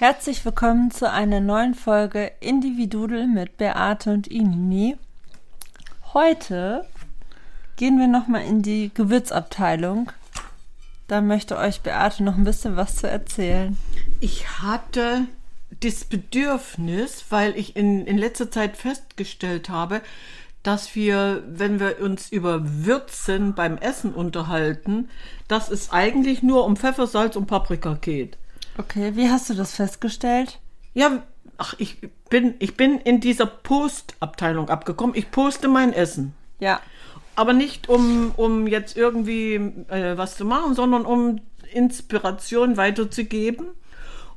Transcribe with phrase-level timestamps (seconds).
[0.00, 4.96] Herzlich willkommen zu einer neuen Folge Individudel mit Beate und Inini.
[6.14, 6.86] Heute
[7.74, 10.12] gehen wir nochmal in die Gewürzabteilung.
[11.08, 13.76] Da möchte euch Beate noch ein bisschen was zu erzählen.
[14.20, 15.26] Ich hatte
[15.80, 20.00] das Bedürfnis, weil ich in, in letzter Zeit festgestellt habe,
[20.62, 25.10] dass wir, wenn wir uns über Würzen beim Essen unterhalten,
[25.48, 28.38] dass es eigentlich nur um Pfeffer, Salz und Paprika geht.
[28.78, 30.60] Okay, wie hast du das festgestellt?
[30.94, 31.22] Ja,
[31.58, 31.98] ach, ich
[32.30, 35.16] bin, ich bin in dieser Postabteilung abgekommen.
[35.16, 36.32] Ich poste mein Essen.
[36.60, 36.80] Ja.
[37.34, 39.54] Aber nicht um, um jetzt irgendwie
[39.88, 41.40] äh, was zu machen, sondern um
[41.72, 43.66] Inspiration weiterzugeben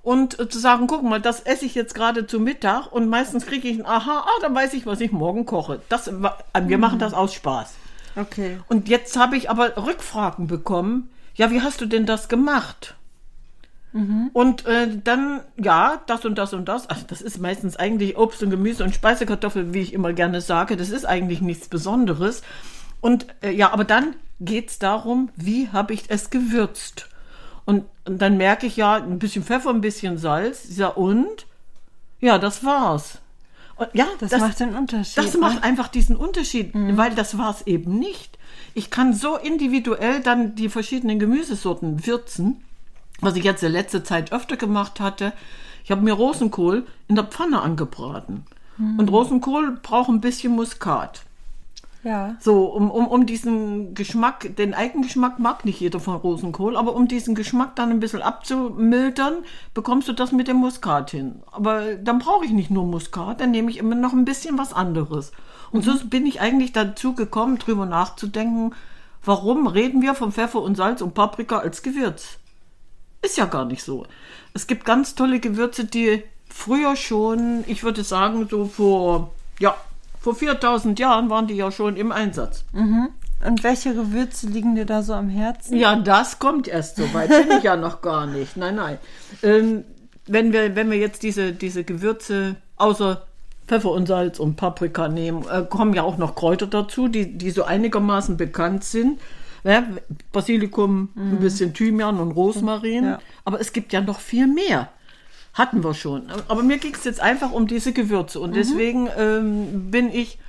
[0.03, 3.45] und äh, zu sagen, guck mal, das esse ich jetzt gerade zu Mittag und meistens
[3.45, 5.81] kriege ich ein Aha, ah, dann weiß ich, was ich morgen koche.
[5.89, 7.73] Das, wir machen das aus Spaß.
[8.15, 8.57] Okay.
[8.67, 11.09] Und jetzt habe ich aber Rückfragen bekommen.
[11.35, 12.95] Ja, wie hast du denn das gemacht?
[14.33, 16.89] Und äh, dann, ja, das und das und das.
[16.89, 20.77] Also das ist meistens eigentlich Obst und Gemüse und Speisekartoffel, wie ich immer gerne sage.
[20.77, 22.41] Das ist eigentlich nichts Besonderes.
[23.01, 27.09] Und äh, ja, aber dann geht's darum, wie habe ich es gewürzt?
[27.65, 30.75] Und, und dann merke ich ja, ein bisschen Pfeffer, ein bisschen Salz.
[30.77, 31.45] Ja, und?
[32.19, 33.19] Ja, das war's.
[33.75, 35.17] Und, ja, Das, macht den Unterschied.
[35.17, 35.39] das ne?
[35.39, 38.37] macht einfach diesen Unterschied, weil das war es eben nicht.
[38.73, 42.63] Ich kann so individuell dann die verschiedenen Gemüsesorten würzen,
[43.21, 45.33] was ich jetzt in letzter Zeit öfter gemacht hatte.
[45.83, 48.45] Ich habe mir Rosenkohl in der Pfanne angebraten.
[48.97, 51.21] Und Rosenkohl braucht ein bisschen Muskat.
[52.03, 52.35] Ja.
[52.39, 57.07] So, um, um, um diesen Geschmack, den Eigengeschmack mag nicht jeder von Rosenkohl, aber um
[57.07, 59.43] diesen Geschmack dann ein bisschen abzumildern,
[59.75, 61.43] bekommst du das mit dem Muskat hin.
[61.51, 64.73] Aber dann brauche ich nicht nur Muskat, dann nehme ich immer noch ein bisschen was
[64.73, 65.31] anderes.
[65.71, 68.73] Und so bin ich eigentlich dazu gekommen, drüber nachzudenken,
[69.23, 72.39] warum reden wir von Pfeffer und Salz und Paprika als Gewürz?
[73.21, 74.05] Ist ja gar nicht so.
[74.53, 79.75] Es gibt ganz tolle Gewürze, die früher schon, ich würde sagen, so vor, ja,
[80.19, 82.63] vor 4000 Jahren waren die ja schon im Einsatz.
[83.45, 85.77] Und welche Gewürze liegen dir da so am Herzen?
[85.77, 87.29] Ja, das kommt erst so weit.
[87.29, 88.55] Bin ich ja noch gar nicht.
[88.57, 88.97] Nein, nein.
[89.41, 89.83] Ähm,
[90.27, 93.25] wenn, wir, wenn wir jetzt diese, diese Gewürze außer
[93.67, 97.51] Pfeffer und Salz und Paprika nehmen, äh, kommen ja auch noch Kräuter dazu, die, die
[97.51, 99.19] so einigermaßen bekannt sind.
[99.63, 99.83] Ja,
[100.31, 103.05] Basilikum, ein bisschen Thymian und Rosmarin.
[103.05, 103.19] Ja.
[103.45, 104.89] Aber es gibt ja noch viel mehr.
[105.53, 106.23] Hatten wir schon.
[106.47, 108.39] Aber mir ging es jetzt einfach um diese Gewürze.
[108.39, 110.39] Und deswegen ähm, bin ich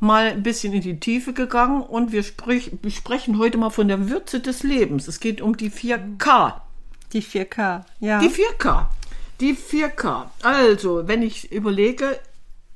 [0.00, 4.10] mal ein bisschen in die Tiefe gegangen und wir sprich, sprechen heute mal von der
[4.10, 5.08] Würze des Lebens.
[5.08, 6.54] Es geht um die 4K.
[7.12, 7.84] Die 4K.
[8.00, 8.18] Ja.
[8.18, 8.86] Die 4K.
[9.40, 10.26] Die 4K.
[10.42, 12.18] Also, wenn ich überlege,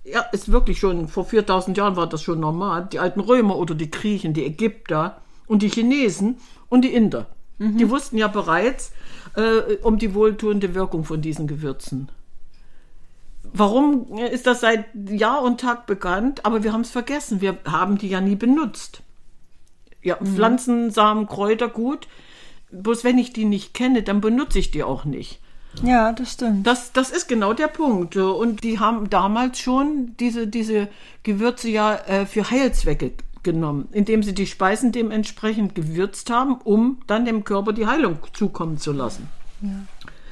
[0.05, 2.89] ja, ist wirklich schon, vor 4000 Jahren war das schon normal.
[2.93, 6.37] Die alten Römer oder die Griechen, die Ägypter und die Chinesen
[6.69, 7.27] und die Inder.
[7.61, 8.93] Die wussten ja bereits
[9.35, 12.09] äh, um die wohltuende Wirkung von diesen Gewürzen.
[13.53, 16.45] Warum ist das seit Jahr und Tag bekannt?
[16.45, 17.41] Aber wir haben es vergessen.
[17.41, 19.03] Wir haben die ja nie benutzt.
[20.03, 22.07] Ja, Pflanzen, Samen, Kräuter, gut.
[22.71, 25.41] Bloß wenn ich die nicht kenne, dann benutze ich die auch nicht.
[25.83, 26.67] ja, das stimmt.
[26.67, 28.17] Das, das ist genau der Punkt.
[28.17, 30.89] Und die haben damals schon diese, diese
[31.25, 33.13] Gewürze ja äh, für Heilzwecke
[33.53, 38.79] genommen, indem sie die Speisen dementsprechend gewürzt haben, um dann dem Körper die Heilung zukommen
[38.79, 39.29] zu lassen.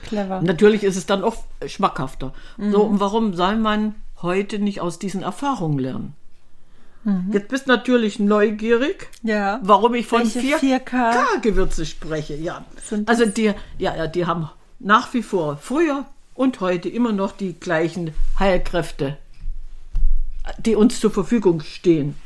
[0.05, 0.41] Clever.
[0.43, 1.37] Natürlich ist es dann auch
[1.67, 2.33] schmackhafter.
[2.59, 6.15] So, und warum soll man heute nicht aus diesen Erfahrungen lernen?
[7.33, 9.61] Jetzt bist du natürlich neugierig, Ja.
[9.63, 11.41] warum ich von Welche 4K, 4K?
[11.41, 12.35] Gewürze spreche.
[12.35, 12.65] Ja,
[13.07, 14.49] also die, ja, ja, die haben
[14.81, 16.05] nach wie vor früher
[16.35, 18.11] und heute immer noch die gleichen
[18.41, 19.19] Heilkräfte,
[20.59, 22.17] die uns zur Verfügung stehen.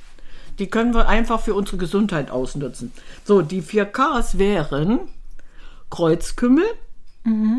[0.60, 2.92] Die können wir einfach für unsere Gesundheit ausnutzen.
[3.24, 5.00] So, die 4Ks wären
[5.90, 6.64] Kreuzkümmel,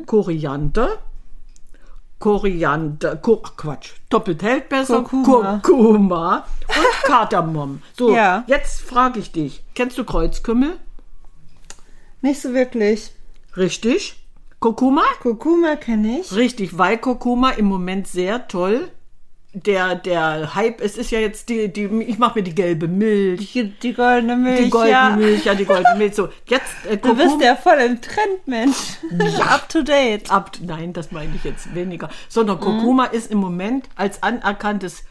[0.06, 1.00] Koriander,
[2.20, 5.60] Koriander, Ko Quatsch, doppelt hält besser, Kurkuma.
[5.64, 7.82] Kurkuma und Kardamom.
[7.98, 8.44] So, Ja.
[8.48, 10.78] jetzt frage ich dich, kennst du Kreuzkümmel?
[12.22, 13.12] Nicht so wirklich.
[13.58, 14.16] Richtig.
[14.60, 15.02] Kurkuma?
[15.24, 16.32] Kurkuma kenne ich.
[16.34, 18.90] Richtig, weil Kurkuma im Moment sehr toll.
[19.54, 23.52] Der, der Hype, es ist ja jetzt die, die ich mache mir die gelbe Milch,
[23.52, 24.64] Die, die goldene Milch.
[24.64, 25.16] die goldene ja.
[25.18, 26.16] Milch, ja, die goldene Milch.
[26.16, 28.78] So, jetzt äh, Du bist ja voll im Trend, Mensch.
[29.50, 30.32] Up to date.
[30.32, 35.04] ab, nein, das meine ich jetzt weniger, sondern Kurkuma ist im Moment als anerkanntes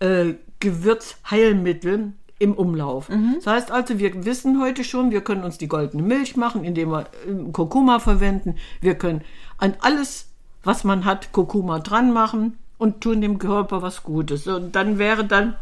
[0.00, 3.08] äh, Gewürzheilmittel im Umlauf.
[3.36, 6.90] Das heißt also, wir wissen heute schon, wir können uns die goldene Milch machen, indem
[6.90, 8.56] wir äh, Kurkuma verwenden.
[8.80, 9.22] Wir können
[9.58, 10.30] an alles,
[10.64, 14.46] was man hat, Kurkuma dran machen und tun dem Körper was Gutes.
[14.46, 15.56] Und dann wäre dann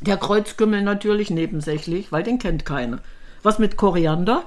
[0.00, 2.98] der Kreuzkümmel natürlich nebensächlich, weil den kennt keiner.
[3.42, 4.44] Was mit Koriander?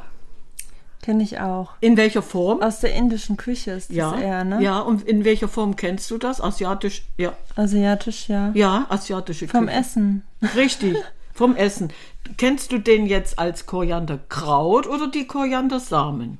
[1.01, 1.73] Kenne ich auch.
[1.81, 2.61] In welcher Form?
[2.61, 4.61] Aus der indischen Küche ist das Ja, eher, ne?
[4.61, 6.41] ja, und in welcher Form kennst du das?
[6.41, 8.51] Asiatisch, ja, Asiatisch, ja.
[8.55, 9.77] ja, asiatische Vom Küche.
[9.77, 10.23] Essen.
[10.55, 10.97] Richtig,
[11.33, 11.89] vom Essen.
[12.37, 16.39] Kennst du den jetzt als Korianderkraut oder die Koriandersamen?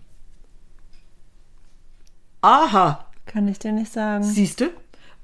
[2.42, 4.24] Aha, Kann ich dir nicht sagen.
[4.24, 4.70] siehst du?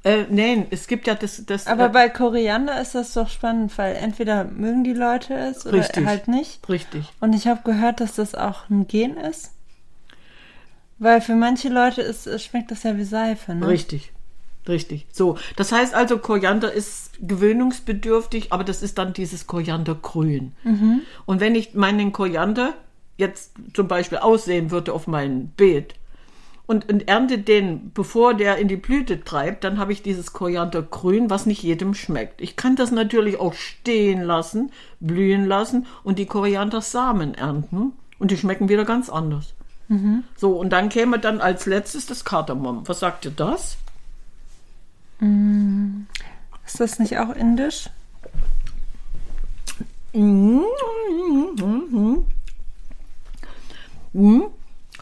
[0.04, 3.78] Äh, nein, es gibt ja das, das Aber äh, bei Koriander ist das doch spannend,
[3.78, 6.06] weil entweder mögen die Leute es oder Richtig.
[6.06, 6.68] halt nicht.
[6.70, 7.06] richtig.
[7.20, 9.52] Und ich habe gehört, dass das auch ein Gen ist.
[10.98, 13.68] Weil für manche Leute ist, schmeckt das ja wie Seife, ne?
[13.68, 14.12] Richtig.
[14.68, 15.08] Richtig.
[15.12, 20.54] So, das heißt also, Koriander ist gewöhnungsbedürftig, aber das ist dann dieses Koriandergrün.
[21.26, 22.76] Und wenn ich meinen Koriander
[23.18, 25.96] jetzt zum Beispiel aussehen würde auf mein Beet
[26.68, 31.30] und, und ernte den, bevor der in die Blüte treibt, dann habe ich dieses Koriandergrün,
[31.30, 32.42] was nicht jedem schmeckt.
[32.42, 38.38] Ich kann das natürlich auch stehen lassen, blühen lassen und die Koriandersamen ernten und die
[38.38, 39.54] schmecken wieder ganz anders.
[40.38, 42.88] So, und dann käme dann als letztes das Kardamom.
[42.88, 43.78] Was sagt ihr das?
[46.66, 47.90] Ist das nicht auch indisch?
[54.14, 54.46] Mhm.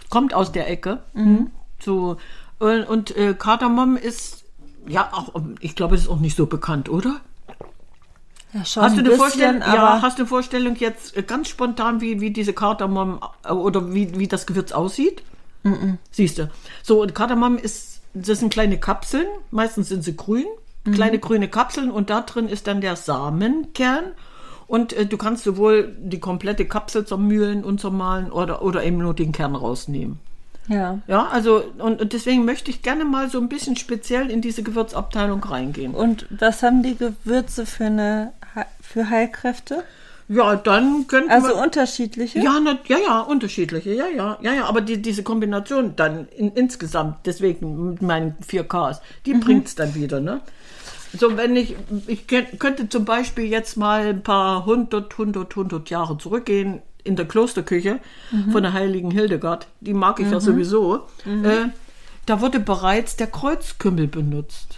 [0.09, 1.03] Kommt aus der Ecke.
[1.13, 1.51] Mhm.
[1.79, 2.17] So,
[2.59, 4.43] und, und äh, Kardamom ist,
[4.87, 7.21] ja, auch, ich glaube, es ist auch nicht so bekannt, oder?
[8.53, 11.23] Ja, schon Hast du, ein eine bisschen, Vorstellung, ja, hast du eine Vorstellung jetzt äh,
[11.23, 15.23] ganz spontan, wie, wie diese Kardamom äh, oder wie, wie das Gewürz aussieht?
[16.11, 16.49] Siehst du.
[16.83, 20.45] So, und Kardamom ist, das sind kleine Kapseln, meistens sind sie grün,
[20.93, 24.13] kleine grüne Kapseln und da drin ist dann der Samenkern.
[24.69, 29.13] Und äh, du kannst sowohl die komplette Kapsel zermühlen und zermahlen oder, oder eben nur
[29.15, 30.19] den Kern rausnehmen.
[30.69, 30.99] ja.
[31.07, 34.61] Ja, also, und, und deswegen möchte ich gerne mal so ein bisschen speziell in diese
[34.63, 35.93] Gewürzabteilung reingehen.
[35.95, 38.31] Und was haben die Gewürze für eine
[38.81, 39.83] für Heilkräfte?
[40.27, 41.55] Ja, dann könnten Also wir.
[41.63, 42.37] unterschiedliche?
[42.37, 46.51] Ja, na, ja, ja, unterschiedliche, ja, ja, ja, ja, aber die, diese Kombination dann in,
[46.53, 50.41] insgesamt, deswegen mit meinen 4Ks, die bringt's dann wieder, ne?
[51.17, 51.75] So, wenn ich,
[52.07, 57.15] ich könnt- könnte zum Beispiel jetzt mal ein paar hundert, hundert, hundert Jahre zurückgehen in
[57.15, 57.99] der Klosterküche
[58.51, 61.69] von der heiligen Hildegard, die mag ich ja sowieso, äh,
[62.25, 64.77] da wurde bereits der Kreuzkümmel benutzt.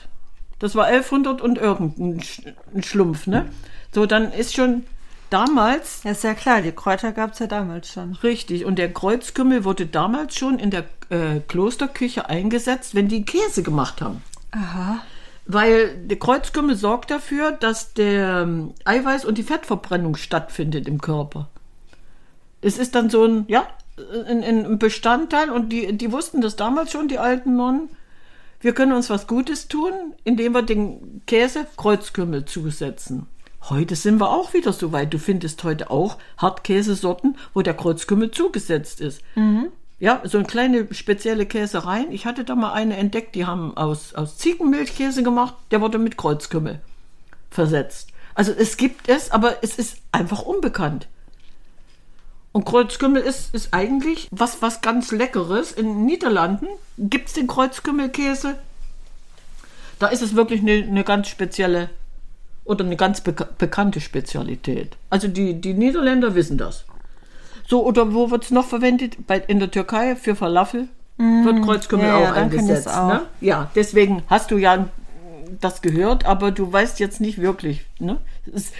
[0.59, 3.49] Das war 1100 und irgendein Sch- ein Schlumpf, ne?
[3.93, 4.83] So, dann ist schon
[5.31, 8.13] damals Ja, ist ja klar, die Kräuter gab es ja damals schon.
[8.23, 13.63] Richtig, und der Kreuzkümmel wurde damals schon in der äh, Klosterküche eingesetzt, wenn die Käse
[13.63, 14.21] gemacht haben.
[14.51, 15.01] Aha.
[15.53, 21.49] Weil der Kreuzkümmel sorgt dafür, dass der ähm, Eiweiß- und die Fettverbrennung stattfindet im Körper.
[22.61, 23.67] Es ist dann so ein, ja,
[24.27, 27.89] ein, ein Bestandteil und die, die wussten das damals schon, die alten Nonnen.
[28.61, 29.91] Wir können uns was Gutes tun,
[30.23, 33.27] indem wir den Käse Kreuzkümmel zusetzen.
[33.69, 35.13] Heute sind wir auch wieder so weit.
[35.13, 39.21] Du findest heute auch Hartkäsesorten, wo der Kreuzkümmel zugesetzt ist.
[40.01, 42.11] Ja, so eine kleine spezielle Käsereien.
[42.11, 46.17] Ich hatte da mal eine entdeckt, die haben aus, aus Ziegenmilchkäse gemacht, der wurde mit
[46.17, 46.81] Kreuzkümmel
[47.51, 48.09] versetzt.
[48.33, 51.07] Also es gibt es, aber es ist einfach unbekannt.
[52.51, 55.71] Und Kreuzkümmel ist, ist eigentlich was, was ganz Leckeres.
[55.71, 56.65] In den Niederlanden
[56.97, 58.57] gibt es den Kreuzkümmelkäse.
[59.99, 61.91] Da ist es wirklich eine, eine ganz spezielle
[62.65, 64.97] oder eine ganz beka bekannte Spezialität.
[65.11, 66.85] Also die, die Niederländer wissen das.
[67.71, 69.27] So, oder wo wird es noch verwendet?
[69.27, 72.89] Bei, in der Türkei für Falafel wird Kreuzkümmel ja, auch ja, eingesetzt.
[72.89, 73.07] auch.
[73.07, 73.21] Ne?
[73.39, 74.89] Ja, deswegen hast du ja
[75.61, 77.85] das gehört, aber du weißt jetzt nicht wirklich.
[77.97, 78.17] Ne?
[78.53, 78.73] Es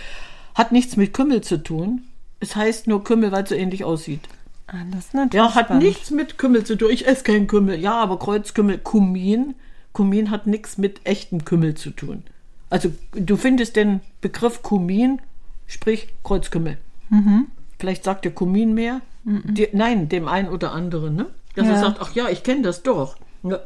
[0.55, 2.01] hat nichts mit Kümmel zu tun.
[2.41, 4.27] Es heißt nur Kümmel, weil es so ähnlich aussieht.
[4.67, 5.83] Ah, das ist natürlich Ja, hat spannend.
[5.83, 6.89] nichts mit Kümmel zu tun.
[6.91, 7.79] Ich esse keinen Kümmel.
[7.79, 9.55] Ja, aber Kreuzkümmel, Kumin.
[9.93, 12.23] Kumin hat nichts mit echtem Kümmel zu tun.
[12.69, 15.21] Also du findest den Begriff Kumin,
[15.65, 16.77] sprich Kreuzkümmel.
[17.09, 17.47] Mhm.
[17.81, 19.01] Vielleicht sagt der Kumin mehr.
[19.23, 21.25] Die, nein, dem einen oder anderen, ne?
[21.55, 21.79] Dass er Ja.
[21.79, 23.17] sagt, ach ja, ich kenne das doch.
[23.43, 23.59] Ja.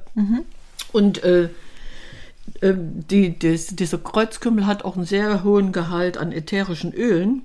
[0.94, 1.50] Und äh,
[2.62, 7.42] ähm, die, das, dieser Kreuzkümmel hat auch einen sehr hohen Gehalt an ätherischen Ölen.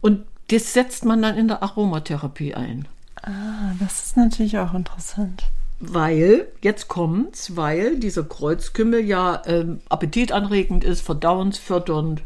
[0.00, 2.86] Und das setzt man dann in der Aromatherapie ein.
[3.22, 5.42] Ah, das ist natürlich auch interessant.
[5.80, 12.22] Weil, jetzt kommt's, weil dieser Kreuzkümmel ja ähm, appetitanregend ist, verdauungsfördernd,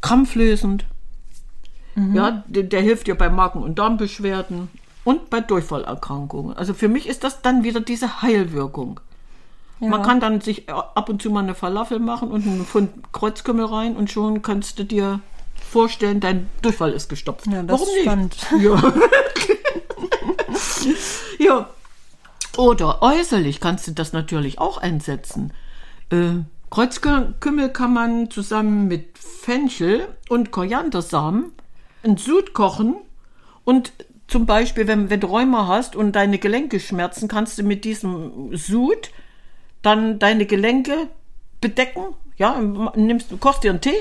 [0.00, 0.84] krampflösend.
[2.14, 4.68] Ja, der, der hilft dir bei Magen- und Darmbeschwerden
[5.04, 6.56] und bei Durchfallerkrankungen.
[6.56, 9.00] Also für mich ist das dann wieder diese Heilwirkung.
[9.78, 13.66] Man kann dann sich ab und zu mal eine Falafel machen und einen Pfund Kreuzkümmel
[13.66, 15.20] rein und schon kannst du dir
[15.70, 17.46] vorstellen, dein Durchfall ist gestopft.
[17.46, 18.46] Ja, das Warum nicht?
[18.58, 18.94] Ja.
[21.44, 21.68] ja.
[22.56, 25.52] Oder äußerlich kannst du das natürlich auch einsetzen.
[26.10, 31.52] Äh, Kreuzkümmel kann man zusammen mit Fenchel und Koriandersamen
[32.06, 32.96] einen Sud kochen
[33.64, 33.92] und
[34.28, 38.56] zum Beispiel, wenn, wenn du Rheuma hast und deine Gelenke schmerzen, kannst du mit diesem
[38.56, 39.10] Sud
[39.82, 41.08] dann deine Gelenke
[41.60, 42.02] bedecken.
[42.36, 42.60] Ja,
[42.96, 43.94] nimmst, du kochst dir einen Tee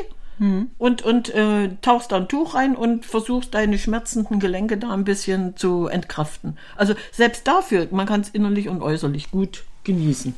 [0.77, 5.05] und, und äh, tauchst da ein Tuch rein und versuchst deine schmerzenden Gelenke da ein
[5.05, 6.57] bisschen zu entkraften.
[6.75, 10.35] Also selbst dafür, man kann es innerlich und äußerlich gut genießen.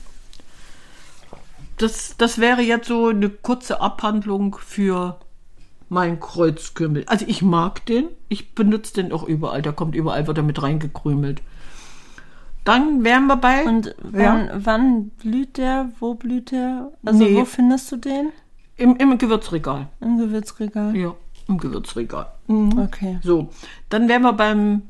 [1.78, 5.20] Das, das wäre jetzt so eine kurze Abhandlung für
[5.90, 7.04] mein Kreuzkümmel.
[7.08, 10.62] Also ich mag den, ich benutze den auch überall, der kommt überall, wird er mit
[10.62, 11.42] reingekrümelt.
[12.64, 13.64] Dann wären wir bei.
[13.64, 15.90] Und wann, wann blüht der?
[16.00, 16.92] Wo blüht der?
[17.06, 17.36] Also Nee.
[17.36, 18.32] wo findest du den?
[18.76, 19.88] Im, Im Gewürzregal.
[20.02, 20.96] Im Gewürzregal.
[20.96, 21.16] Ja,
[21.48, 22.28] im Gewürzregal.
[22.48, 22.78] Mhm.
[22.78, 23.20] Okay.
[23.24, 23.50] So,
[23.90, 24.82] dann wären wir beim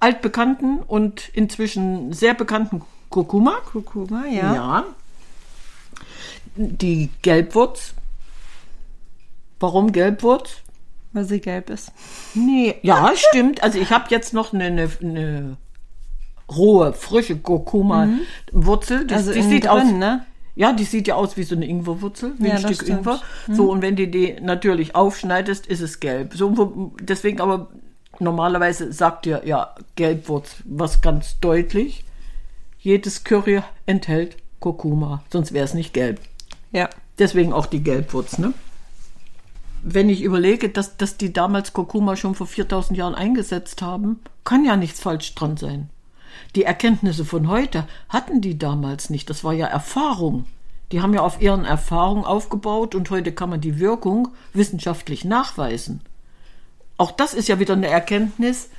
[0.00, 3.56] altbekannten und inzwischen sehr bekannten Kurkuma.
[3.72, 4.54] Kurkuma, ja.
[4.54, 4.84] Ja.
[6.56, 7.94] Die Gelbwurz.
[9.60, 10.62] Warum Gelbwurz?
[11.12, 11.92] Weil sie gelb ist.
[12.34, 13.62] Nee, ja, stimmt.
[13.62, 15.56] Also ich habe jetzt noch eine, eine, eine
[16.50, 19.06] rohe, frische Kurkuma-Wurzel.
[19.06, 20.26] Die, Also die sieht drin, aus, ne?
[20.54, 22.88] Ja, die sieht ja aus wie so eine Ingwerwurzel, wie Ja, ein Stück stimmt.
[22.90, 22.98] Mhm.
[22.98, 23.20] Ingwer.
[23.52, 26.34] So, und wenn du die natürlich aufschneidest, ist es gelb.
[26.34, 27.68] So, deswegen aber
[28.18, 32.04] normalerweise sagt ihr ja Gelbwurz was ganz deutlich.
[32.80, 36.20] Jedes Curry enthält Kurkuma, sonst wäre es nicht gelb.
[36.72, 36.88] Ja.
[37.18, 38.52] Deswegen auch die Gelbwurz, ne?
[39.82, 44.64] Wenn ich überlege, dass, dass die damals Kurkuma schon vor 4000 Jahren eingesetzt haben, kann
[44.64, 45.90] ja nichts falsch dran sein.
[46.56, 49.30] Die Erkenntnisse von heute hatten die damals nicht.
[49.30, 50.46] Das war ja Erfahrung.
[50.92, 56.00] Die haben ja auf ihren Erfahrungen aufgebaut und heute kann man die Wirkung wissenschaftlich nachweisen.
[56.96, 58.70] Auch das ist ja wieder eine Erkenntnis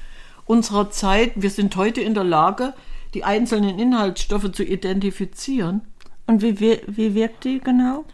[0.45, 1.33] unserer Zeit.
[1.35, 2.73] Wir sind heute in der Lage,
[3.13, 5.81] die einzelnen Inhaltsstoffe zu identifizieren.
[6.25, 8.05] Und wie, wie wirkt die genau?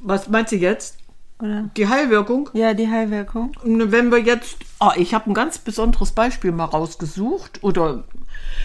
[0.00, 1.01] Was meinst du jetzt?
[1.42, 1.70] Oder?
[1.76, 2.48] Die Heilwirkung?
[2.52, 3.56] Ja, die Heilwirkung.
[3.64, 8.04] Wenn wir jetzt, ah, ich habe ein ganz besonderes Beispiel mal rausgesucht, oder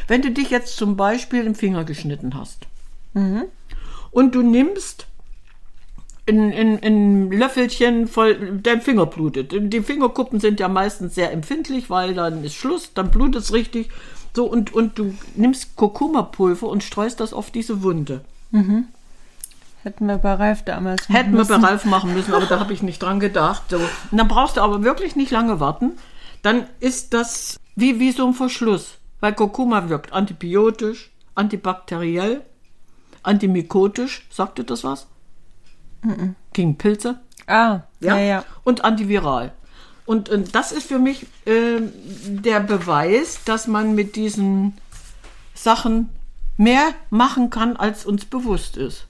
[0.07, 2.67] wenn du dich jetzt zum Beispiel im Finger geschnitten hast
[4.11, 5.07] und du nimmst
[6.29, 9.53] ein, ein, ein Löffelchen voll, dein Finger blutet.
[9.53, 13.89] Die Fingerkuppen sind ja meistens sehr empfindlich, weil dann ist Schluss, dann blutet es richtig.
[14.35, 18.21] So, und, und du nimmst Kurkuma-Pulver und streust das auf diese Wunde.
[19.83, 21.65] Hätten wir bei Ralf damals machen Hätten wir bei müssen.
[21.65, 23.63] Ralf machen müssen, aber da habe ich nicht dran gedacht.
[23.69, 23.77] So.
[23.77, 25.97] Und dann brauchst du aber wirklich nicht lange warten.
[26.41, 28.97] Dann ist das wie, wie so ein Verschluss.
[29.19, 32.41] Weil Kurkuma wirkt antibiotisch, antibakteriell,
[33.23, 34.27] antimykotisch.
[34.29, 35.07] Sagt dir das was?
[36.53, 37.19] Gegen Pilze.
[37.47, 38.43] Ah, ja, ja.
[38.63, 39.53] Und antiviral.
[40.05, 41.81] Und, und das ist für mich äh,
[42.27, 44.77] der Beweis, dass man mit diesen
[45.53, 46.09] Sachen
[46.55, 49.06] mehr machen kann, als uns bewusst ist.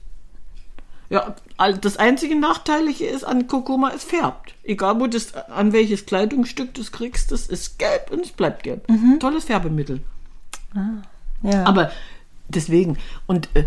[1.10, 1.34] Ja,
[1.80, 4.54] das einzige Nachteilige ist an Kurkuma, es färbt.
[4.62, 8.62] Egal, wo das, an welches Kleidungsstück du es kriegst, das ist gelb und es bleibt
[8.62, 8.86] gelb.
[9.18, 10.00] Tolles Färbemittel.
[11.42, 11.64] ja.
[11.64, 11.90] Aber
[12.48, 13.64] deswegen, und äh,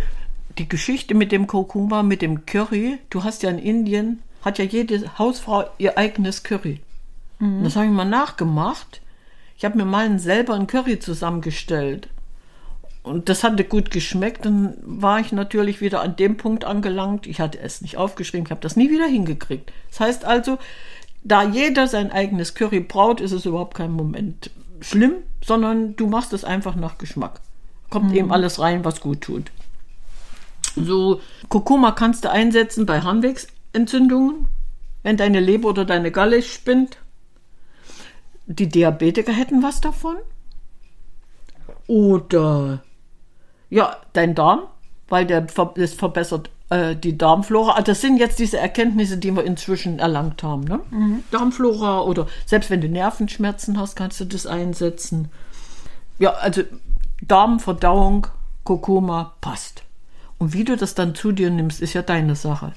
[0.59, 4.65] die Geschichte mit dem Kurkuma, mit dem Curry, du hast ja in Indien, hat ja
[4.65, 6.79] jede Hausfrau ihr eigenes Curry.
[7.39, 9.01] Und Das habe ich mal nachgemacht.
[9.57, 12.07] Ich habe mir mal selber ein Curry zusammengestellt.
[13.03, 14.45] Und das hatte gut geschmeckt.
[14.45, 17.25] Dann war ich natürlich wieder an dem Punkt angelangt.
[17.25, 19.71] Ich hatte es nicht aufgeschrieben, ich habe das nie wieder hingekriegt.
[19.89, 20.59] Das heißt also,
[21.23, 26.33] da jeder sein eigenes Curry braut, ist es überhaupt kein Moment schlimm, sondern du machst
[26.33, 27.41] es einfach nach Geschmack.
[27.89, 29.51] Kommt eben alles rein, was gut tut.
[30.75, 34.47] So, Kurkuma kannst du einsetzen bei Harnwegsentzündungen,
[35.03, 36.97] wenn deine Leber oder deine Galle spinnt.
[38.45, 40.15] Die Diabetiker hätten was davon.
[41.87, 42.81] Oder
[43.71, 44.59] ja, dein Darm,
[45.09, 47.77] weil der das verbessert äh, die Darmflora.
[47.77, 50.63] Ah, Das sind jetzt diese Erkenntnisse, die wir inzwischen erlangt haben.
[50.65, 50.79] Ne?
[51.31, 55.31] Darmflora oder selbst wenn du Nervenschmerzen hast, kannst du das einsetzen.
[56.19, 56.61] Ja, also
[57.27, 58.27] Darmverdauung,
[58.63, 59.83] Kurkuma passt.
[60.37, 62.73] Und wie du das dann zu dir nimmst, ist ja deine Sache.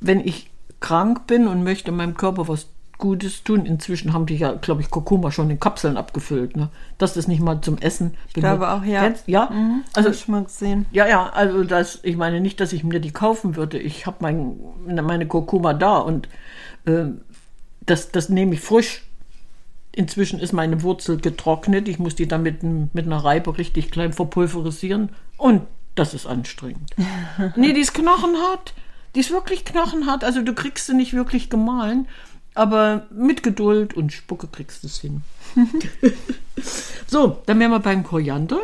[0.00, 2.68] Wenn ich krank bin und möchte meinem Körper was
[3.00, 6.68] Gutes tun, inzwischen haben die ja, glaube ich, Kurkuma schon in Kapseln abgefüllt, ne?
[6.98, 9.00] Das nicht mal zum Essen Ich glaube auch, ja.
[9.02, 10.86] Kennst- Ja, Mhm, also ich mal gesehen.
[10.92, 13.78] ja, ja, also das, ich meine nicht, dass ich mir die kaufen würde.
[13.78, 16.28] Ich habe mein, meine Kurkuma da und
[16.86, 17.22] ähm,
[17.84, 19.02] das, das nehme ich frisch.
[19.92, 21.88] Inzwischen ist meine Wurzel getrocknet.
[21.88, 25.10] Ich muss die dann mit, mit einer Reibe richtig klein verpulverisieren.
[25.36, 25.62] Und
[25.96, 26.90] das ist anstrengend.
[27.56, 28.72] nee, die ist knochenhart.
[29.16, 30.22] Die ist wirklich knochenhart.
[30.22, 32.06] Also du kriegst sie nicht wirklich gemahlen.
[32.60, 35.22] Aber mit Geduld und Spucke kriegst du es hin.
[37.06, 38.58] So, dann wären wir beim Koriander.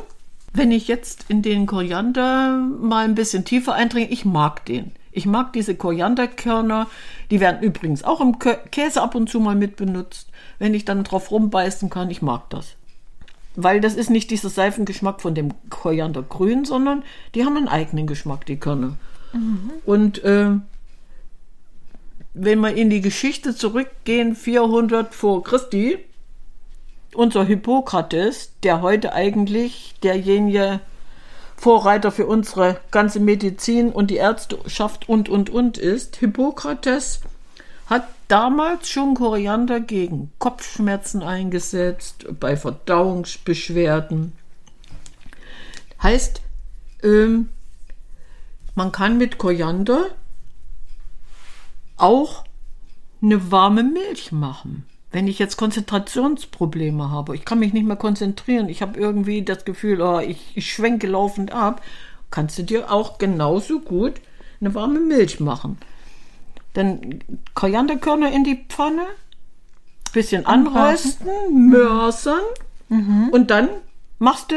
[0.53, 4.93] Wenn ich jetzt in den Koriander mal ein bisschen tiefer eindringe, ich mag den.
[5.12, 6.88] Ich mag diese Korianderkörner.
[7.31, 10.29] Die werden übrigens auch im Käse ab und zu mal mit benutzt.
[10.59, 12.75] Wenn ich dann drauf rumbeißen kann, ich mag das.
[13.55, 17.03] Weil das ist nicht dieser Seifengeschmack von dem Koriandergrün, sondern
[17.35, 18.99] die haben einen eigenen Geschmack, die Körner.
[19.87, 20.50] Und äh,
[22.38, 25.99] wenn wir in die Geschichte zurückgehen, 400 vor Christi,
[27.14, 30.81] unser Hippokrates, der heute eigentlich derjenige
[31.57, 37.21] Vorreiter für unsere ganze Medizin und die Ärzteschaft und, und, und ist, Hippokrates
[37.87, 44.33] hat damals schon Koriander gegen Kopfschmerzen eingesetzt, bei Verdauungsbeschwerden.
[46.02, 46.43] Heißt,
[47.02, 47.49] ähm,
[48.75, 50.11] man kann mit Koriander
[51.97, 52.45] auch
[53.23, 54.87] eine warme Milch machen.
[55.12, 59.65] Wenn ich jetzt Konzentrationsprobleme habe, ich kann mich nicht mehr konzentrieren, ich habe irgendwie das
[59.65, 61.81] Gefühl, oh, ich, ich schwenke laufend ab,
[62.31, 64.15] kannst du dir auch genauso gut
[64.61, 65.79] eine warme Milch machen.
[66.75, 67.21] Dann
[67.55, 69.07] Korianderkörner in die Pfanne,
[70.12, 72.43] bisschen anrösten, mörsern
[73.31, 73.69] und dann
[74.19, 74.57] machst du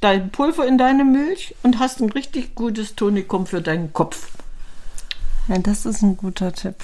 [0.00, 4.37] dein Pulver in deine Milch und hast ein richtig gutes Tonikum für deinen Kopf.
[5.48, 6.76] Ja, das ist ein guter Tipp.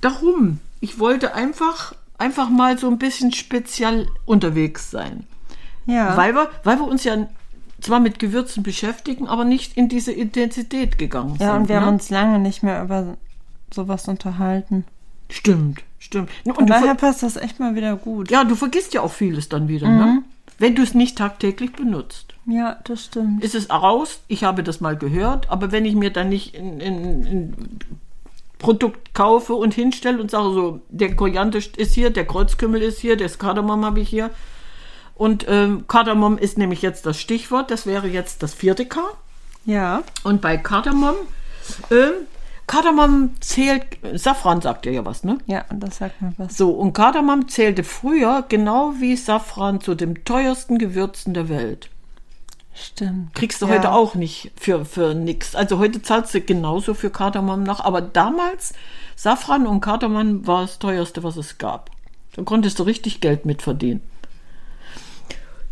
[0.00, 5.24] Darum, ich wollte einfach, einfach mal so ein bisschen speziell unterwegs sein.
[5.86, 6.16] Ja.
[6.16, 7.28] Weil, wir, weil wir uns ja
[7.80, 11.40] zwar mit Gewürzen beschäftigen, aber nicht in diese Intensität gegangen sind.
[11.42, 11.86] ja, und wir ne?
[11.86, 13.16] haben uns lange nicht mehr über
[13.72, 14.84] sowas unterhalten.
[15.30, 16.30] Stimmt, stimmt.
[16.44, 18.30] Und Von daher passt das echt mal wieder gut.
[18.30, 19.98] ja, du vergisst ja auch vieles dann wieder, Mhm.
[19.98, 20.22] ne?
[20.58, 22.34] wenn du es nicht tagtäglich benutzt.
[22.46, 23.44] Ja, das stimmt.
[23.44, 26.80] ist es raus, ich habe das mal gehört, aber wenn ich mir dann nicht ein
[26.80, 27.54] in, in
[28.58, 33.16] Produkt kaufe und hinstelle und sage so, der Koriander ist hier, der Kreuzkümmel ist hier,
[33.16, 34.30] das Kardamom habe ich hier.
[35.14, 39.00] Und ähm, Kardamom ist nämlich jetzt das Stichwort, das wäre jetzt das vierte K.
[39.64, 40.02] Ja.
[40.22, 41.14] Und bei Kardamom,
[41.90, 42.12] ähm,
[42.66, 45.38] Kardamom zählt, Safran sagt ja ja was, ne?
[45.46, 46.56] Ja, das sagt mir was.
[46.56, 51.90] So, und Kardamom zählte früher genau wie Safran zu den teuersten Gewürzen der Welt.
[52.80, 53.34] Stimmt.
[53.34, 53.74] Kriegst du Ja.
[53.74, 55.54] heute auch nicht für, für nix.
[55.54, 57.80] Also heute zahlst du genauso für Kardamom nach.
[57.80, 58.72] Aber damals,
[59.16, 61.90] Safran und Kardamom war das teuerste, was es gab.
[62.34, 64.00] Da konntest du richtig Geld mit verdienen.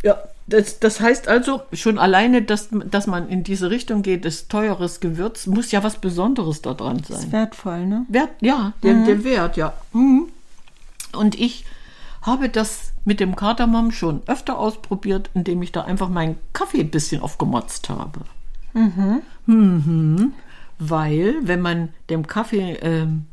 [0.03, 0.17] Ja,
[0.47, 4.99] das, das heißt also schon alleine, dass, dass man in diese Richtung geht, ist teures
[4.99, 7.31] Gewürz, muss ja was Besonderes da dran Das ist sein.
[7.31, 8.05] wertvoll, ne?
[8.07, 9.73] Wert, ja, der, der Wert, ja.
[9.93, 10.27] Mhm.
[11.13, 11.65] Und ich
[12.21, 16.91] habe das mit dem Kardamom schon öfter ausprobiert, indem ich da einfach meinen Kaffee ein
[16.91, 18.19] bisschen aufgemotzt habe.
[18.73, 20.33] Mhm.
[20.77, 23.23] Weil, wenn man dem Kaffee ähm,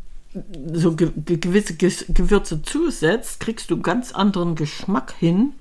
[0.73, 5.55] so ge gewisse Ges Gewürze zusetzt, kriegst du ganz anderen Geschmack hin.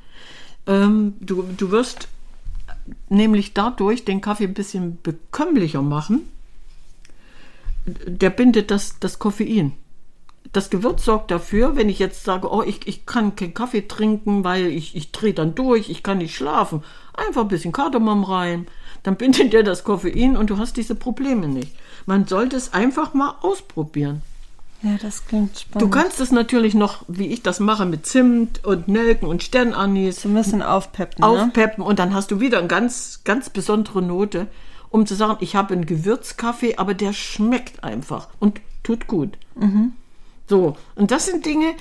[0.67, 2.08] Ähm, du, du wirst
[3.10, 6.21] nämlich dadurch den Kaffee ein bisschen bekömmlicher machen.
[7.88, 9.73] Der bindet das, das Koffein
[10.54, 14.44] das Gewürz sorgt dafür, wenn ich jetzt sage, oh, ich, ich kann keinen Kaffee trinken,
[14.44, 16.84] weil ich, ich drehe dann durch, ich kann nicht schlafen.
[17.16, 18.68] Einfach ein bisschen Kardamom rein,
[19.04, 21.76] dann bindet der das Koffein und du hast diese Probleme nicht.
[22.06, 24.22] Man sollte es einfach mal ausprobieren.
[24.84, 25.92] Ja, das klingt Du spannend.
[25.94, 30.30] kannst es natürlich noch, wie ich das mache, mit Zimt und Nelken und Sternanis so
[30.30, 31.28] ein bisschen aufpeppen, ne?
[31.28, 34.48] aufpeppen und dann hast du wieder eine ganz, ganz besondere Note,
[34.89, 39.38] um zu sagen, ich habe einen Gewürzkaffee, aber der schmeckt einfach und tut gut.
[40.54, 41.74] So, und das sind Dinge,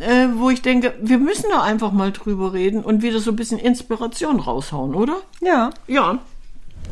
[0.00, 3.36] äh, wo ich denke, wir müssen da einfach mal drüber reden und wieder so ein
[3.36, 5.18] bisschen Inspiration raushauen, oder?
[5.40, 5.70] Ja.
[5.86, 6.18] Ja.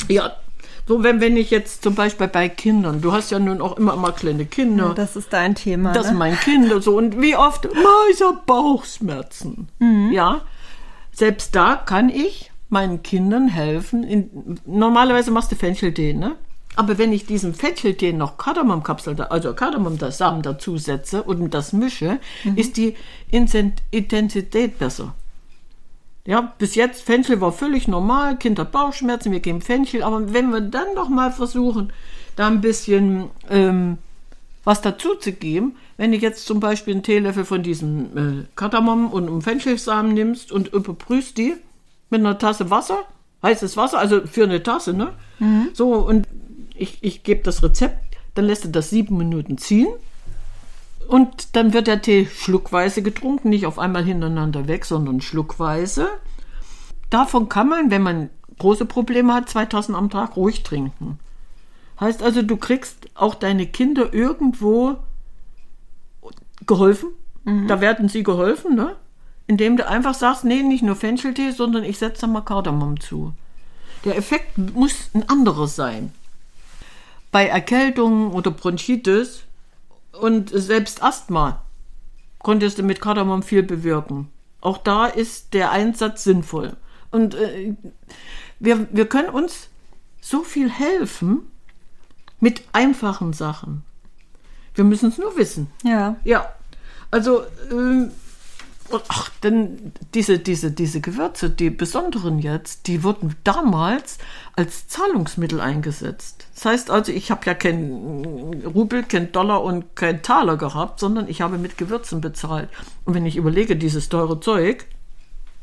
[0.07, 0.33] Ja.
[0.87, 3.97] So, wenn, wenn ich jetzt zum Beispiel bei Kindern, du hast ja nun auch immer
[3.97, 4.95] mal kleine Kinder.
[4.95, 5.93] Das ist dein Thema.
[5.93, 6.09] Das ne?
[6.11, 6.97] sind meine Kinder so.
[6.97, 7.67] Und wie oft?
[8.13, 9.67] Ich hab Bauchschmerzen.
[10.13, 10.43] Ja.
[11.11, 14.05] Selbst da kann ich meinen Kindern helfen.
[14.05, 16.37] In, normalerweise machst du Fencheltee, ne?
[16.77, 22.19] Aber wenn ich diesen Fencheltee noch Kardamomkapsel, da- also Kardamom-Samen dazu setze und das mische,
[22.57, 22.95] ist die
[23.91, 25.15] Intensität besser.
[26.27, 30.51] Ja, bis jetzt, Fenchel war völlig normal, Kind hat Bauchschmerzen, wir geben Fenchel, aber wenn
[30.51, 31.93] wir dann doch mal versuchen,
[32.35, 33.99] da ein bisschen ähm,
[34.65, 39.09] was dazu zu geben, wenn du jetzt zum Beispiel einen Teelöffel von diesem äh, Kardamom
[39.13, 41.55] und einem Fenchelsamen nimmst und überprüfst die
[42.09, 43.05] mit einer Tasse Wasser,
[43.43, 45.13] heißes Wasser, also für eine Tasse, ne?
[45.75, 46.27] So, und
[46.75, 49.89] ich, ich gebe das Rezept, dann lässt du das sieben Minuten ziehen
[51.09, 56.09] und dann wird der Tee schluckweise getrunken, nicht auf einmal hintereinander weg, sondern schluckweise.
[57.11, 61.19] Davon kann man, wenn man große Probleme hat, 2000 am Tag ruhig trinken.
[62.01, 64.97] Heißt also, du kriegst auch deine Kinder irgendwo
[66.67, 67.11] geholfen.
[67.69, 68.97] Da werden sie geholfen, ne?
[69.47, 73.35] Indem du einfach sagst, nee, nicht nur Fencheltee, sondern ich setze da mal Kardamom zu.
[74.07, 76.13] Der Effekt muss ein anderes sein.
[77.35, 79.43] Bei Erkältungen oder Bronchitis
[80.13, 81.65] und selbst Asthma
[82.39, 84.29] konntest du mit Kardamom viel bewirken.
[84.61, 86.77] Auch da ist der Einsatz sinnvoll.
[87.11, 87.75] Und äh,
[88.61, 89.69] wir, wir können uns
[90.21, 91.51] so viel helfen
[92.39, 93.83] mit einfachen Sachen.
[94.77, 95.67] Wir müssen es nur wissen.
[95.83, 96.15] Ja.
[96.23, 96.55] Ja,
[97.11, 98.13] also, ähm,
[98.91, 104.19] und ach, denn diese, diese, diese Gewürze, die besonderen jetzt, die wurden damals
[104.57, 106.47] als Zahlungsmittel eingesetzt.
[106.55, 111.29] Das heißt also, ich habe ja kein Rubel, kein Dollar und kein Taler gehabt, sondern
[111.29, 112.69] ich habe mit Gewürzen bezahlt.
[113.05, 114.87] Und wenn ich überlege, dieses teure Zeug,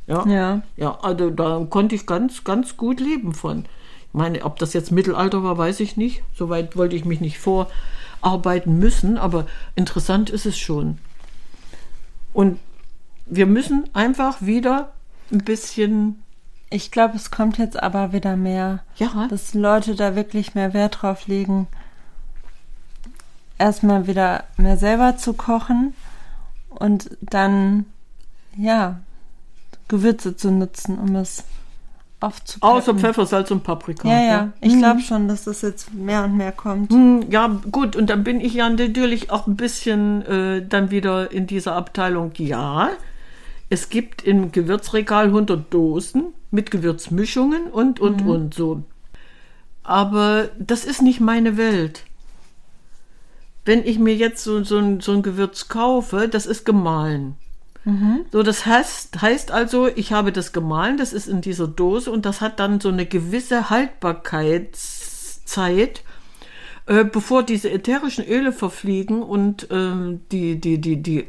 [0.07, 0.61] ja, Ja.
[0.75, 3.65] ja, also da konnte ich ganz, ganz gut leben von.
[4.07, 6.23] Ich meine, ob das jetzt Mittelalter war, weiß ich nicht.
[6.35, 10.97] Soweit wollte ich mich nicht vorarbeiten müssen, aber interessant ist es schon.
[12.33, 12.59] Und
[13.31, 14.91] wir müssen einfach wieder
[15.31, 16.21] ein bisschen,
[16.69, 21.01] Ich glaube, es kommt jetzt aber wieder mehr, ja, dass Leute da wirklich mehr Wert
[21.01, 21.67] drauf legen,
[23.57, 25.93] erstmal wieder mehr selber zu kochen
[26.69, 27.85] und dann,
[28.57, 28.99] ja,
[29.87, 31.43] Gewürze zu nutzen, um es
[32.19, 32.77] aufzupacken.
[32.77, 34.07] außer Pfeffer, Salz und Paprika.
[34.07, 34.41] Ja, ja.
[34.43, 34.53] ne?
[34.61, 36.91] Ich glaube schon, dass das jetzt mehr und mehr kommt.
[36.91, 41.31] Hm, Ja, gut, und dann bin ich ja natürlich auch ein bisschen äh, dann wieder
[41.31, 42.31] in dieser Abteilung.
[42.37, 42.89] Ja,
[43.71, 48.83] es gibt im Gewürzregal 100 Dosen mit Gewürzmischungen und, und, und so.
[49.81, 52.03] Aber das ist nicht meine Welt.
[53.63, 57.35] Wenn ich mir jetzt so, so, ein, so ein Gewürz kaufe, das ist gemahlen.
[58.33, 62.25] So, das heißt, heißt also, ich habe das gemahlen, das ist in dieser Dose und
[62.25, 66.03] das hat dann so eine gewisse Haltbarkeitszeit,
[66.87, 71.27] äh, bevor diese ätherischen Öle verfliegen und ähm, die, die, die, die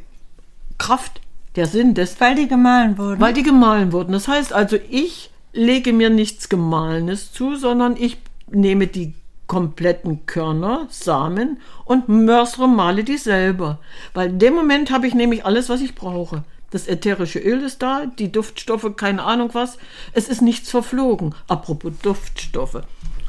[0.78, 1.20] Kraft,
[1.56, 3.20] der Sinn des, Weil die gemahlen wurden.
[3.20, 4.12] weil die gemahlen wurden.
[4.12, 8.18] Das heißt also, ich lege mir nichts Gemahlenes zu, sondern ich
[8.50, 9.14] nehme die
[9.46, 13.78] kompletten Körner, Samen und mörsere, male die selber.
[14.14, 16.44] Weil in dem Moment habe ich nämlich alles, was ich brauche.
[16.70, 19.76] Das ätherische Öl ist da, die Duftstoffe, keine Ahnung was.
[20.14, 21.34] Es ist nichts verflogen.
[21.48, 22.80] Apropos Duftstoffe.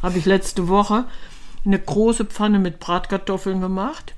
[0.02, 1.04] Habe ich letzte Woche
[1.66, 4.14] eine große Pfanne mit Bratkartoffeln gemacht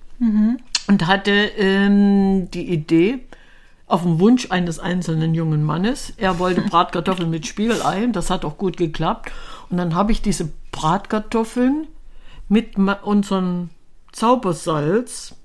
[0.87, 3.19] und hatte ähm, die Idee,
[3.87, 6.13] auf den Wunsch eines einzelnen jungen Mannes.
[6.17, 9.31] Er wollte Bratkartoffeln mit Spiegelei, das hat auch gut geklappt.
[9.69, 11.87] Und dann habe ich diese Bratkartoffeln
[12.49, 13.69] mit unserem
[14.11, 15.35] Zaubersalz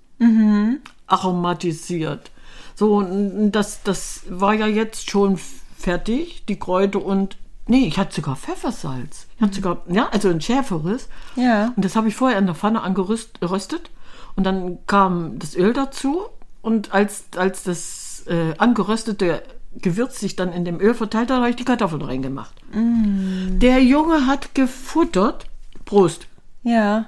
[1.07, 2.31] aromatisiert.
[2.75, 5.39] So, und das, das war ja jetzt schon
[5.77, 7.37] fertig, die Kräuter und.
[7.67, 9.27] Nee, ich hatte sogar Pfeffersalz.
[9.37, 11.09] Ich hatte sogar, ja, also ein schärferes.
[11.37, 11.73] Ja.
[11.77, 13.91] Und das habe ich vorher in der Pfanne angeröstet.
[14.35, 16.23] Und dann kam das Öl dazu.
[16.63, 19.43] Und als, als das äh, angeröstete
[19.77, 22.53] Gewürz sich dann in dem Öl verteilt hat, habe ich die Kartoffeln reingemacht.
[22.73, 25.47] Der Junge hat gefuttert.
[25.85, 26.27] Prost.
[26.63, 27.05] Ja.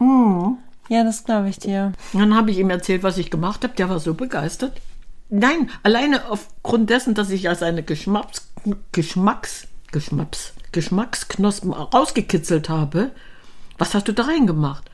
[0.89, 1.93] Ja, das glaube ich dir.
[2.13, 3.75] Dann habe ich ihm erzählt, was ich gemacht habe.
[3.75, 4.81] Der war so begeistert.
[5.29, 8.53] Nein, alleine aufgrund dessen, dass ich ja seine Geschmacks,
[8.93, 13.11] Geschmacks, Geschmacks, Geschmacksknospen rausgekitzelt habe.
[13.79, 14.85] Was hast du da reingemacht?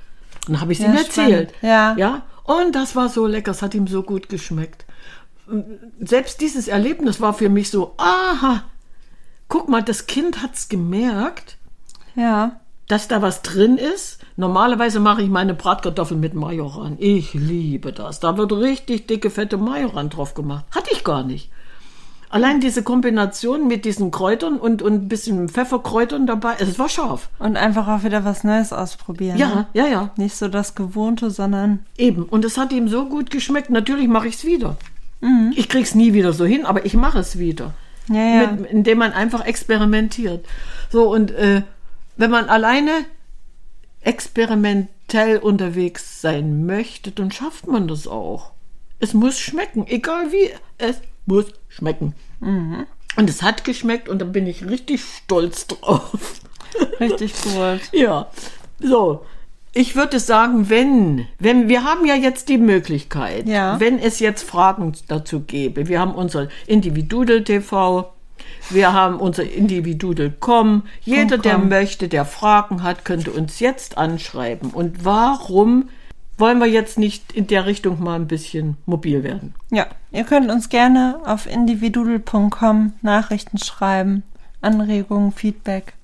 [0.46, 1.50] Und dann habe ich es Ja, ihm erzählt.
[1.50, 1.52] spannend.
[1.62, 1.96] Ja.
[1.96, 2.22] ja.
[2.44, 3.50] Und das war so lecker.
[3.50, 4.86] Es hat ihm so gut geschmeckt.
[6.00, 8.62] Selbst dieses Erlebnis war für mich so, aha,
[9.48, 11.56] guck mal, das Kind hat's gemerkt
[12.14, 12.60] Ja.
[12.86, 14.18] dass da was drin ist.
[14.36, 16.96] Normalerweise mache ich meine Bratkartoffeln mit Majoran.
[16.98, 18.20] Ich liebe das.
[18.20, 20.64] Da wird richtig dicke, fette Majoran drauf gemacht.
[20.74, 21.50] Hatte ich gar nicht.
[22.30, 27.30] Allein diese Kombination mit diesen Kräutern und, und ein bisschen Pfefferkräutern dabei, es war scharf.
[27.38, 29.38] Und einfach auch wieder was Neues ausprobieren.
[29.38, 29.66] Ja, Ne?
[29.72, 32.24] ja, ja, Nicht so das Gewohnte, sondern eben.
[32.24, 33.70] Und es hat ihm so gut geschmeckt.
[33.70, 34.76] Natürlich mache ich es wieder.
[35.56, 37.74] Ich krieg's nie wieder so hin, aber ich mache es wieder.
[38.08, 38.52] ja, ja.
[38.52, 40.46] mit, indem man einfach experimentiert.
[40.90, 41.62] So, und äh,
[42.16, 43.04] wenn man alleine
[44.00, 48.52] experimentell unterwegs sein möchte, dann schafft man das auch.
[49.00, 52.14] Es muss schmecken, egal wie, es muss schmecken.
[53.16, 56.40] Und es hat geschmeckt und da bin ich richtig stolz drauf.
[57.00, 57.80] Richtig gut.
[57.92, 58.30] Ja,
[58.80, 59.24] so.
[59.74, 63.78] Ich würde sagen, wenn, wenn, wir haben ja jetzt die Möglichkeit, Ja.
[63.78, 68.12] wenn es jetzt Fragen dazu gäbe, wir haben unser Individudel TV,
[68.70, 71.68] wir haben unser Individudel.com, jeder, der .com.
[71.68, 74.70] möchte, der Fragen hat, könnte uns jetzt anschreiben.
[74.70, 75.88] Und warum
[76.38, 79.54] wollen wir jetzt nicht in der Richtung mal ein bisschen mobil werden?
[79.70, 84.22] Ja, ihr könnt uns gerne auf individudel.com Nachrichten schreiben,
[84.60, 85.94] Anregungen, Feedback.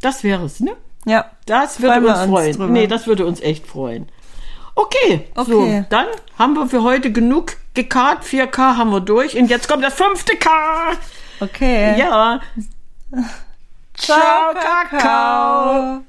[0.00, 0.72] Das wäre es, ne?
[1.04, 2.52] Ja, Das würde uns uns freuen.
[2.56, 2.66] drüber.
[2.72, 4.08] Nee, das würde uns echt freuen.
[4.74, 5.50] Okay, Okay.
[5.50, 6.06] so, dann
[6.38, 8.24] haben wir für heute genug gekarrt.
[8.24, 9.36] 4K haben wir durch.
[9.36, 10.50] Und jetzt kommt das fünfte K.
[11.40, 11.98] okay.
[11.98, 12.40] Ja.
[13.94, 16.00] Ciao, Kakao.